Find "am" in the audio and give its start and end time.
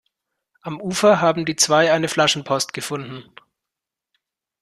0.63-0.81